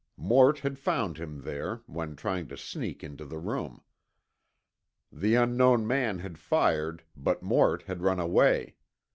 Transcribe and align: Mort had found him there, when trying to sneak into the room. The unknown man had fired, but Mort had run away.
Mort 0.17 0.57
had 0.61 0.79
found 0.79 1.19
him 1.19 1.41
there, 1.41 1.81
when 1.85 2.15
trying 2.15 2.47
to 2.47 2.57
sneak 2.57 3.03
into 3.03 3.23
the 3.23 3.37
room. 3.37 3.83
The 5.11 5.35
unknown 5.35 5.85
man 5.85 6.17
had 6.17 6.39
fired, 6.39 7.03
but 7.15 7.43
Mort 7.43 7.83
had 7.83 8.01
run 8.01 8.19
away. 8.19 8.77